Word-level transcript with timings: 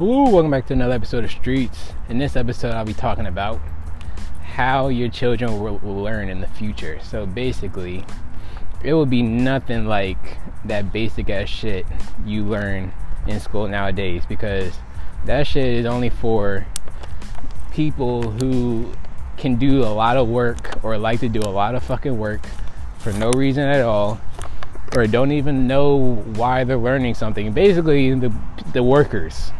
Ooh, 0.00 0.24
welcome 0.24 0.50
back 0.50 0.66
to 0.66 0.72
another 0.72 0.94
episode 0.94 1.22
of 1.22 1.30
Streets. 1.30 1.92
In 2.08 2.18
this 2.18 2.34
episode, 2.34 2.74
I'll 2.74 2.84
be 2.84 2.92
talking 2.92 3.26
about 3.26 3.60
how 4.42 4.88
your 4.88 5.08
children 5.08 5.60
will, 5.60 5.78
learn 5.78 6.28
in 6.28 6.40
the 6.40 6.48
future. 6.48 6.98
So 7.00 7.26
basically, 7.26 8.04
it 8.82 8.92
will 8.92 9.06
be 9.06 9.22
nothing 9.22 9.86
like 9.86 10.18
that 10.64 10.92
basic 10.92 11.30
ass 11.30 11.48
shit 11.48 11.86
you 12.26 12.42
learn 12.42 12.92
in 13.28 13.38
school 13.38 13.68
nowadays 13.68 14.24
because 14.28 14.74
that 15.26 15.46
shit 15.46 15.64
is 15.64 15.86
only 15.86 16.10
for 16.10 16.66
people 17.70 18.32
who 18.32 18.92
can 19.36 19.54
do 19.54 19.84
a 19.84 19.94
lot 19.94 20.16
of 20.16 20.26
work 20.26 20.84
or 20.84 20.98
like 20.98 21.20
to 21.20 21.28
do 21.28 21.38
a 21.38 21.54
lot 21.54 21.76
of 21.76 21.84
fucking 21.84 22.18
work 22.18 22.44
for 22.98 23.12
no 23.12 23.30
reason 23.30 23.62
at 23.62 23.82
all 23.82 24.20
or 24.96 25.06
don't 25.06 25.30
even 25.30 25.68
know 25.68 26.16
why 26.34 26.64
they're 26.64 26.76
learning 26.76 27.14
something. 27.14 27.52
Basically, 27.52 28.12
the 28.12 28.34
the 28.72 28.82
workers 28.82 29.52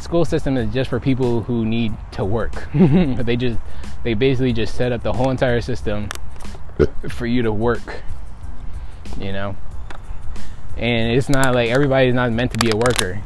school 0.00 0.24
system 0.24 0.56
is 0.56 0.72
just 0.72 0.90
for 0.90 0.98
people 0.98 1.42
who 1.42 1.64
need 1.64 1.92
to 2.12 2.24
work. 2.24 2.68
they 2.74 3.36
just 3.36 3.58
they 4.02 4.14
basically 4.14 4.52
just 4.52 4.74
set 4.74 4.92
up 4.92 5.02
the 5.02 5.12
whole 5.12 5.30
entire 5.30 5.60
system 5.60 6.08
for 7.08 7.26
you 7.26 7.42
to 7.42 7.52
work. 7.52 8.02
You 9.18 9.32
know? 9.32 9.56
And 10.76 11.12
it's 11.12 11.28
not 11.28 11.54
like 11.54 11.70
everybody's 11.70 12.14
not 12.14 12.32
meant 12.32 12.52
to 12.52 12.58
be 12.58 12.70
a 12.70 12.76
worker. 12.76 13.20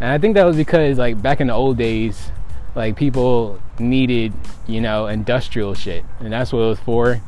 And 0.00 0.10
I 0.10 0.18
think 0.18 0.34
that 0.34 0.44
was 0.44 0.56
because 0.56 0.98
like 0.98 1.22
back 1.22 1.40
in 1.40 1.46
the 1.46 1.54
old 1.54 1.78
days, 1.78 2.30
like 2.74 2.96
people 2.96 3.60
needed, 3.78 4.32
you 4.66 4.80
know, 4.80 5.06
industrial 5.06 5.74
shit. 5.74 6.04
And 6.20 6.32
that's 6.32 6.52
what 6.52 6.60
it 6.60 6.66
was 6.66 6.80
for. 6.80 7.20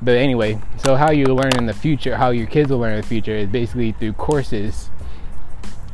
But 0.00 0.16
anyway, 0.16 0.60
so 0.78 0.96
how 0.96 1.12
you 1.12 1.26
learn 1.26 1.56
in 1.58 1.66
the 1.66 1.74
future, 1.74 2.16
how 2.16 2.30
your 2.30 2.46
kids 2.46 2.70
will 2.70 2.78
learn 2.78 2.94
in 2.94 3.00
the 3.02 3.06
future 3.06 3.36
is 3.36 3.48
basically 3.48 3.92
through 3.92 4.14
courses. 4.14 4.90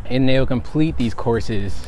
And 0.07 0.27
they'll 0.27 0.47
complete 0.47 0.97
these 0.97 1.13
courses 1.13 1.88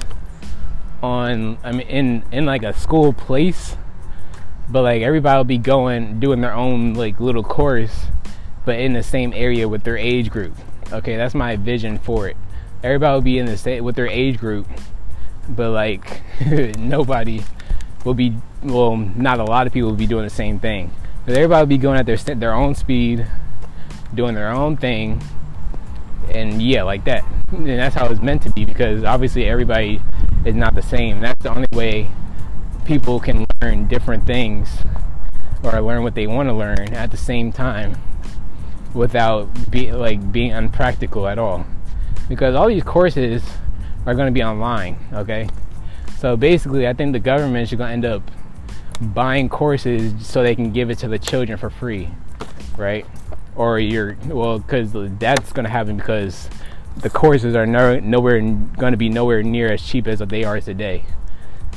on 1.03 1.59
I 1.65 1.73
mean 1.73 1.87
in 1.87 2.23
in 2.31 2.47
like 2.47 2.63
a 2.63 2.73
school 2.73 3.13
place 3.13 3.77
but 4.69 4.83
like 4.83 5.03
everybody 5.03 5.37
will 5.37 5.45
be 5.45 5.59
going 5.59 6.21
doing 6.21 6.41
their 6.41 6.53
own 6.53 6.95
like 6.95 7.21
little 7.21 7.43
course 7.43 8.07
but 8.65 8.79
in 8.79 8.93
the 8.93 9.03
same 9.03 9.33
area 9.35 9.69
with 9.69 9.85
their 9.85 9.97
age 9.97 10.31
group. 10.31 10.55
Okay 10.93 11.17
that's 11.17 11.35
my 11.35 11.57
vision 11.57 11.99
for 11.99 12.29
it. 12.29 12.37
Everybody 12.83 13.15
will 13.15 13.23
be 13.23 13.39
in 13.39 13.47
the 13.47 13.57
state 13.57 13.81
with 13.81 13.97
their 13.97 14.09
age 14.09 14.39
group 14.39 14.67
but 15.49 15.71
like 15.71 16.23
nobody 16.79 17.43
will 18.05 18.15
be 18.15 18.37
well 18.63 18.97
not 18.97 19.41
a 19.41 19.45
lot 19.45 19.67
of 19.67 19.73
people 19.73 19.91
will 19.91 19.97
be 19.97 20.07
doing 20.07 20.25
the 20.25 20.31
same 20.31 20.59
thing. 20.59 20.93
But 21.27 21.37
everybody 21.37 21.63
will 21.63 21.67
be 21.67 21.79
going 21.79 21.99
at 21.99 22.07
their 22.07 22.17
their 22.17 22.55
own 22.55 22.75
speed 22.75 23.27
doing 24.15 24.35
their 24.35 24.51
own 24.51 24.77
thing 24.77 25.23
and 26.35 26.63
yeah 26.63 26.83
like 26.83 27.05
that. 27.05 27.25
And 27.51 27.67
that's 27.67 27.95
how 27.95 28.07
it's 28.07 28.21
meant 28.21 28.43
to 28.43 28.51
be 28.51 28.65
because 28.65 29.05
obviously 29.05 29.47
everybody 29.47 30.01
is 30.45 30.55
not 30.55 30.75
the 30.75 30.83
same. 30.83 31.21
That's 31.21 31.43
the 31.43 31.51
only 31.51 31.69
way 31.73 32.11
people 32.85 33.21
can 33.21 33.47
learn 33.63 33.89
different 33.89 34.27
things 34.27 34.79
or 35.63 35.81
learn 35.81 36.03
what 36.03 36.15
they 36.15 36.27
want 36.27 36.49
to 36.49 36.55
learn 36.55 36.95
at 36.95 37.11
the 37.11 37.17
same 37.17 37.53
time 37.53 37.97
without 38.95 39.71
be 39.71 39.93
like 39.93 40.33
being 40.33 40.53
unpractical 40.53 41.29
at 41.29 41.39
all. 41.39 41.67
Because 42.29 42.55
all 42.55 42.69
these 42.69 42.83
courses 42.83 43.43
are 44.07 44.15
going 44.15 44.27
to 44.27 44.33
be 44.33 44.43
online, 44.43 44.99
okay? 45.13 45.49
So 46.19 46.37
basically, 46.37 46.87
I 46.87 46.93
think 46.93 47.13
the 47.13 47.21
government 47.21 47.71
is 47.71 47.77
going 47.77 47.89
to 47.89 47.93
end 47.93 48.05
up 48.05 48.31
buying 49.01 49.49
courses 49.49 50.27
so 50.27 50.43
they 50.43 50.55
can 50.55 50.73
give 50.73 50.91
it 50.91 50.99
to 50.99 51.09
the 51.09 51.19
children 51.19 51.59
for 51.59 51.71
free, 51.71 52.11
right? 52.77 53.07
Or 53.57 53.79
you're 53.79 54.17
well, 54.27 54.59
because 54.59 54.93
that's 55.19 55.53
going 55.53 55.65
to 55.65 55.71
happen 55.71 55.97
because 55.97 56.49
the 56.97 57.11
courses 57.11 57.55
are 57.55 57.67
no, 57.67 57.99
nowhere 58.01 58.41
going 58.41 58.93
to 58.93 58.97
be 58.97 59.09
nowhere 59.09 59.43
near 59.43 59.73
as 59.73 59.83
cheap 59.83 60.07
as 60.07 60.19
they 60.21 60.45
are 60.45 60.61
today. 60.61 61.05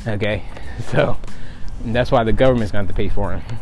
Okay, 0.06 0.44
so 0.90 1.16
that's 1.84 2.10
why 2.10 2.24
the 2.24 2.32
government's 2.32 2.72
going 2.72 2.86
to 2.86 2.88
have 2.88 2.96
to 2.96 3.02
pay 3.02 3.08
for 3.08 3.30
them. 3.30 3.58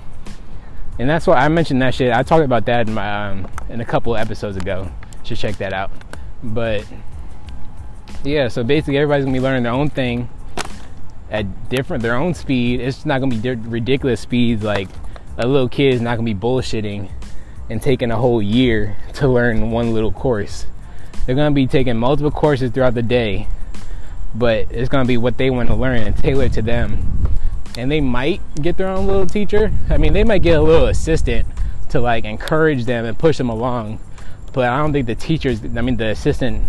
And 0.98 1.08
that's 1.08 1.26
why 1.26 1.36
I 1.36 1.48
mentioned 1.48 1.80
that 1.82 1.94
shit. 1.94 2.12
I 2.12 2.22
talked 2.22 2.44
about 2.44 2.66
that 2.66 2.86
in 2.86 2.94
my 2.94 3.30
um, 3.30 3.48
in 3.68 3.80
a 3.80 3.84
couple 3.84 4.16
episodes 4.16 4.56
ago. 4.56 4.90
Should 5.24 5.38
check 5.38 5.56
that 5.56 5.72
out. 5.72 5.90
But 6.42 6.86
yeah, 8.24 8.48
so 8.48 8.62
basically 8.62 8.98
everybody's 8.98 9.24
gonna 9.24 9.36
be 9.36 9.40
learning 9.40 9.62
their 9.62 9.72
own 9.72 9.88
thing 9.88 10.28
at 11.30 11.70
different 11.70 12.02
their 12.02 12.14
own 12.14 12.34
speed. 12.34 12.80
It's 12.80 13.06
not 13.06 13.20
gonna 13.20 13.34
be 13.34 13.50
ridiculous 13.50 14.20
speeds 14.20 14.62
like 14.62 14.88
a 15.38 15.46
little 15.46 15.68
kid 15.68 15.94
is 15.94 16.00
not 16.00 16.16
gonna 16.16 16.26
be 16.26 16.34
bullshitting 16.34 17.10
and 17.70 17.82
taking 17.82 18.10
a 18.10 18.16
whole 18.16 18.42
year 18.42 18.96
to 19.14 19.28
learn 19.28 19.70
one 19.70 19.94
little 19.94 20.12
course 20.12 20.66
they're 21.26 21.34
going 21.34 21.50
to 21.50 21.54
be 21.54 21.66
taking 21.66 21.96
multiple 21.96 22.30
courses 22.30 22.70
throughout 22.72 22.94
the 22.94 23.02
day, 23.02 23.46
but 24.34 24.66
it's 24.70 24.88
going 24.88 25.04
to 25.04 25.08
be 25.08 25.16
what 25.16 25.38
they 25.38 25.50
want 25.50 25.68
to 25.68 25.74
learn 25.74 25.98
and 25.98 26.16
tailor 26.16 26.48
to 26.48 26.62
them. 26.62 27.28
And 27.76 27.90
they 27.90 28.00
might 28.00 28.40
get 28.56 28.76
their 28.76 28.88
own 28.88 29.06
little 29.06 29.26
teacher. 29.26 29.72
I 29.88 29.98
mean, 29.98 30.12
they 30.12 30.24
might 30.24 30.42
get 30.42 30.58
a 30.58 30.62
little 30.62 30.86
assistant 30.86 31.46
to 31.90 32.00
like 32.00 32.24
encourage 32.24 32.84
them 32.84 33.04
and 33.04 33.18
push 33.18 33.38
them 33.38 33.48
along. 33.48 34.00
But 34.52 34.68
I 34.68 34.78
don't 34.78 34.92
think 34.92 35.06
the 35.06 35.14
teachers, 35.14 35.64
I 35.64 35.80
mean, 35.80 35.96
the 35.96 36.08
assistant 36.08 36.64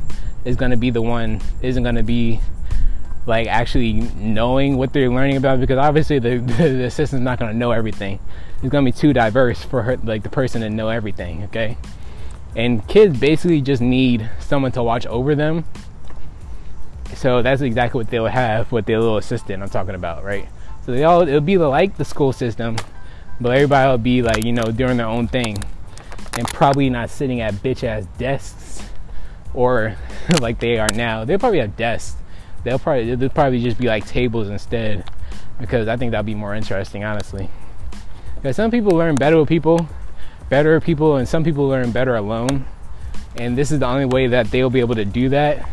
is 0.45 0.55
going 0.55 0.71
to 0.71 0.77
be 0.77 0.89
the 0.89 1.01
one, 1.01 1.41
isn't 1.61 1.83
going 1.83 1.95
to 1.95 2.03
be 2.03 2.39
like 3.25 3.47
actually 3.47 3.93
knowing 3.93 4.77
what 4.77 4.91
they're 4.91 5.09
learning 5.09 5.37
about 5.37 5.59
because 5.59 5.77
obviously 5.77 6.19
the, 6.19 6.37
the 6.57 6.85
assistant's 6.85 7.23
not 7.23 7.39
going 7.39 7.51
to 7.51 7.57
know 7.57 7.71
everything. 7.71 8.19
It's 8.61 8.69
going 8.69 8.85
to 8.85 8.91
be 8.91 8.97
too 8.97 9.13
diverse 9.13 9.63
for 9.63 9.83
her, 9.83 9.97
like 9.97 10.23
the 10.23 10.29
person 10.29 10.61
to 10.61 10.69
know 10.69 10.89
everything, 10.89 11.43
okay? 11.45 11.77
And 12.55 12.87
kids 12.87 13.17
basically 13.17 13.61
just 13.61 13.81
need 13.81 14.29
someone 14.39 14.71
to 14.73 14.83
watch 14.83 15.05
over 15.07 15.35
them. 15.35 15.65
So 17.15 17.41
that's 17.41 17.61
exactly 17.61 17.99
what 17.99 18.09
they'll 18.09 18.25
have 18.27 18.71
with 18.71 18.85
their 18.85 18.99
little 18.99 19.17
assistant 19.17 19.63
I'm 19.63 19.69
talking 19.69 19.95
about, 19.95 20.23
right? 20.23 20.47
So 20.85 20.91
they 20.91 21.03
all 21.03 21.21
it'll 21.21 21.41
be 21.41 21.57
like 21.57 21.97
the 21.97 22.05
school 22.05 22.33
system, 22.33 22.75
but 23.39 23.55
everybody 23.55 23.89
will 23.89 23.97
be 23.97 24.21
like, 24.21 24.43
you 24.43 24.51
know, 24.51 24.63
doing 24.63 24.97
their 24.97 25.07
own 25.07 25.27
thing. 25.27 25.57
And 26.37 26.47
probably 26.47 26.89
not 26.89 27.09
sitting 27.09 27.41
at 27.41 27.53
bitch 27.55 27.83
ass 27.83 28.07
desks 28.17 28.83
or 29.53 29.95
like 30.41 30.59
they 30.59 30.79
are 30.79 30.89
now. 30.95 31.25
They'll 31.25 31.39
probably 31.39 31.59
have 31.59 31.75
desks. 31.75 32.17
They'll 32.63 32.79
probably 32.79 33.15
they'll 33.15 33.29
probably 33.29 33.61
just 33.61 33.77
be 33.77 33.87
like 33.87 34.05
tables 34.07 34.49
instead. 34.49 35.09
Because 35.59 35.87
I 35.87 35.97
think 35.97 36.11
that'd 36.11 36.25
be 36.25 36.35
more 36.35 36.55
interesting, 36.55 37.03
honestly. 37.03 37.49
Because 38.35 38.55
some 38.55 38.71
people 38.71 38.97
learn 38.97 39.15
better 39.15 39.37
with 39.37 39.47
people 39.47 39.87
better 40.49 40.79
people 40.79 41.17
and 41.17 41.27
some 41.27 41.43
people 41.43 41.67
learn 41.67 41.91
better 41.91 42.15
alone. 42.15 42.65
And 43.35 43.57
this 43.57 43.71
is 43.71 43.79
the 43.79 43.87
only 43.87 44.05
way 44.05 44.27
that 44.27 44.51
they'll 44.51 44.69
be 44.69 44.79
able 44.79 44.95
to 44.95 45.05
do 45.05 45.29
that 45.29 45.67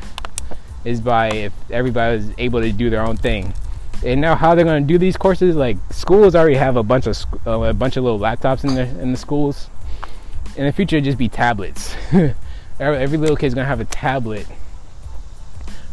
is 0.85 1.01
by 1.01 1.31
if 1.31 1.53
everybody 1.71 2.17
is 2.17 2.33
able 2.39 2.61
to 2.63 2.73
do 2.73 2.91
their 2.91 3.03
own 3.03 3.17
thing. 3.17 3.53
And 4.05 4.21
now 4.21 4.35
how 4.35 4.55
they're 4.55 4.65
going 4.65 4.83
to 4.83 4.89
do 4.89 4.97
these 4.97 5.17
courses 5.17 5.57
like 5.57 5.77
schools 5.91 6.35
already 6.35 6.57
have 6.57 6.77
a 6.77 6.83
bunch 6.83 7.07
of 7.07 7.17
uh, 7.47 7.61
a 7.61 7.75
bunch 7.75 7.99
of 7.99 8.05
little 8.05 8.19
laptops 8.19 8.65
in 8.65 8.75
the 8.75 8.83
in 9.01 9.13
the 9.13 9.19
schools. 9.19 9.69
In 10.57 10.65
the 10.65 10.73
future 10.73 11.01
just 11.01 11.19
be 11.19 11.29
tablets. 11.29 11.95
Every 12.81 13.19
little 13.19 13.37
kid's 13.37 13.55
going 13.55 13.65
to 13.65 13.69
have 13.69 13.81
a 13.81 13.85
tablet 13.85 14.47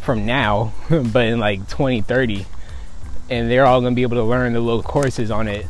from 0.08 0.26
now 0.26 0.72
but 0.90 1.26
in 1.26 1.38
like 1.38 1.60
2030 1.68 2.46
and 3.30 3.52
they're 3.52 3.66
all 3.66 3.82
going 3.82 3.92
to 3.92 3.96
be 3.96 4.04
able 4.04 4.16
to 4.16 4.24
learn 4.24 4.54
the 4.54 4.60
little 4.62 4.82
courses 4.82 5.30
on 5.30 5.50
it 5.50 5.68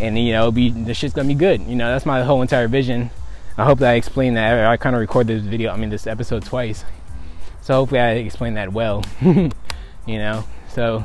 and 0.00 0.18
you 0.18 0.32
know, 0.32 0.50
be 0.50 0.70
the 0.70 0.94
shit's 0.94 1.14
gonna 1.14 1.28
be 1.28 1.34
good. 1.34 1.62
You 1.62 1.76
know, 1.76 1.92
that's 1.92 2.06
my 2.06 2.22
whole 2.22 2.42
entire 2.42 2.68
vision. 2.68 3.10
I 3.56 3.64
hope 3.64 3.78
that 3.80 3.90
I 3.90 3.94
explained 3.94 4.36
that. 4.36 4.66
I 4.66 4.76
kind 4.76 4.96
of 4.96 5.00
recorded 5.00 5.38
this 5.38 5.46
video, 5.46 5.70
I 5.72 5.76
mean, 5.76 5.90
this 5.90 6.06
episode 6.06 6.44
twice. 6.44 6.84
So 7.60 7.74
hopefully 7.74 8.00
I 8.00 8.12
explained 8.12 8.56
that 8.56 8.72
well. 8.72 9.04
you 9.20 9.50
know, 10.06 10.44
so 10.68 11.04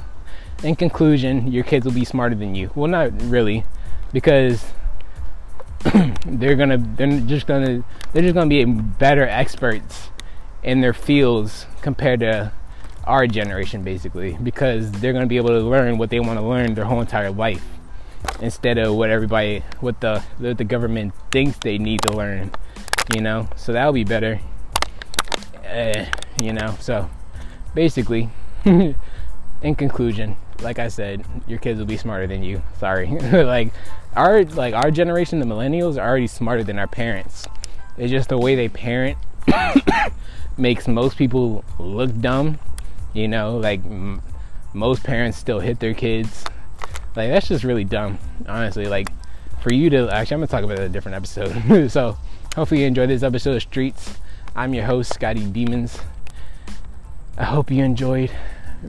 in 0.63 0.75
conclusion, 0.75 1.51
your 1.51 1.63
kids 1.63 1.85
will 1.85 1.91
be 1.91 2.05
smarter 2.05 2.35
than 2.35 2.55
you. 2.55 2.72
Well, 2.73 2.89
not 2.89 3.11
really, 3.23 3.66
because 4.13 4.63
they're 6.25 6.55
gonna, 6.55 6.78
they're 6.78 7.19
just 7.19 7.45
gonna, 7.45 7.84
they're 8.14 8.23
just 8.23 8.35
gonna 8.35 8.47
be 8.47 8.64
better 8.64 9.28
experts 9.28 10.09
in 10.64 10.79
their 10.81 10.93
fields 10.93 11.66
compared 11.81 12.22
to 12.22 12.53
our 13.03 13.28
generation, 13.28 13.84
basically, 13.84 14.37
because 14.41 14.91
they're 14.93 15.14
gonna 15.14 15.28
be 15.28 15.37
able 15.37 15.49
to 15.49 15.59
learn 15.59 15.97
what 15.97 16.09
they 16.09 16.22
want 16.22 16.40
to 16.40 16.46
learn 16.46 16.73
their 16.73 16.85
whole 16.85 17.02
entire 17.02 17.31
life 17.31 17.74
instead 18.41 18.77
of 18.77 18.95
what 18.95 19.09
everybody 19.09 19.63
what 19.79 19.99
the 20.01 20.22
what 20.37 20.57
the 20.57 20.63
government 20.63 21.13
thinks 21.31 21.57
they 21.59 21.77
need 21.77 22.01
to 22.01 22.16
learn 22.16 22.51
you 23.13 23.22
know? 23.22 23.47
So 23.55 23.73
that'll 23.73 23.93
be 23.93 24.03
better. 24.03 24.39
Uh, 25.67 26.05
you 26.41 26.53
know? 26.53 26.75
So 26.79 27.09
basically 27.73 28.29
in 28.66 29.75
conclusion 29.75 30.37
like 30.61 30.79
i 30.79 30.87
said 30.87 31.25
your 31.47 31.59
kids 31.59 31.77
will 31.77 31.85
be 31.85 31.97
smarter 31.97 32.27
than 32.27 32.43
you. 32.43 32.61
Sorry. 32.79 33.07
Like 33.31 33.73
our 34.16 34.45
like 34.45 34.73
our 34.73 34.91
generation 34.91 35.39
the 35.39 35.45
millennials 35.45 35.97
are 35.97 36.07
already 36.07 36.28
smarter 36.28 36.63
than 36.63 36.79
our 36.79 36.87
parents. 36.87 37.47
It's 37.97 38.11
just 38.11 38.29
the 38.29 38.37
way 38.37 38.55
they 38.55 38.69
parent 38.69 39.17
makes 40.57 40.87
most 40.87 41.17
people 41.17 41.63
look 41.79 42.17
dumb 42.19 42.59
you 43.13 43.28
know? 43.28 43.57
Like 43.57 43.83
m- 43.85 44.21
most 44.73 45.03
parents 45.03 45.37
still 45.37 45.59
hit 45.59 45.79
their 45.79 45.93
kids 45.93 46.45
like 47.16 47.29
that's 47.29 47.47
just 47.47 47.64
really 47.64 47.84
dumb, 47.84 48.20
honestly. 48.47 48.88
Like 48.88 49.09
for 49.62 49.73
you 49.73 49.90
to 49.91 50.09
actually, 50.09 50.35
I'm 50.35 50.40
gonna 50.41 50.47
talk 50.47 50.64
about 50.64 50.79
a 50.79 50.90
different 50.90 51.16
episode. 51.16 51.90
so 51.91 52.17
hopefully 52.56 52.82
you 52.82 52.88
enjoyed 52.88 53.09
this 53.09 53.23
episode 53.23 53.56
of 53.56 53.62
Streets. 53.62 54.16
I'm 54.56 54.73
your 54.73 54.85
host, 54.85 55.14
Scotty 55.14 55.46
Demons. 55.46 56.00
I 57.38 57.44
hope 57.44 57.70
you 57.70 57.84
enjoyed 57.84 58.32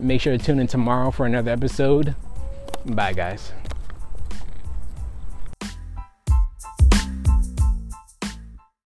Make 0.00 0.20
sure 0.20 0.36
to 0.36 0.42
tune 0.42 0.58
in 0.58 0.66
tomorrow 0.66 1.10
for 1.10 1.26
another 1.26 1.50
episode. 1.50 2.14
Bye, 2.84 3.12
guys. 3.12 3.52